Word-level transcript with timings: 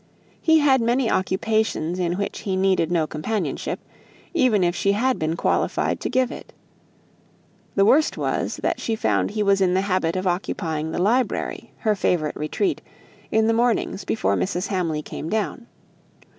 He 0.41 0.57
had 0.57 0.81
many 0.81 1.11
occupations 1.11 1.99
in 1.99 2.17
which 2.17 2.39
he 2.39 2.55
needed 2.55 2.91
no 2.91 3.05
companionship, 3.05 3.79
even 4.33 4.63
if 4.63 4.75
she 4.75 4.93
had 4.93 5.19
been 5.19 5.35
qualified 5.37 5.99
to 5.99 6.09
give 6.09 6.31
it. 6.31 6.53
The 7.75 7.85
worst 7.85 8.17
was, 8.17 8.55
that 8.63 8.81
she 8.81 8.95
found 8.95 9.29
he 9.29 9.43
was 9.43 9.61
in 9.61 9.75
the 9.75 9.81
habit 9.81 10.15
of 10.15 10.25
occupying 10.25 10.89
the 10.91 10.97
library, 10.97 11.69
her 11.77 11.93
favourite 11.93 12.35
retreat, 12.35 12.81
in 13.31 13.45
the 13.45 13.53
mornings 13.53 14.03
before 14.03 14.35
Mrs. 14.35 14.65
Hamley 14.69 15.03
came 15.03 15.29
down. 15.29 15.67